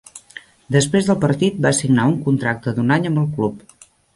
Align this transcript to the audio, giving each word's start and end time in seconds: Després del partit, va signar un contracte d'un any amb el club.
Després 0.75 1.09
del 1.09 1.19
partit, 1.25 1.61
va 1.67 1.73
signar 1.81 2.07
un 2.15 2.17
contracte 2.29 2.77
d'un 2.79 2.97
any 2.99 3.07
amb 3.11 3.25
el 3.25 3.33
club. 3.37 3.89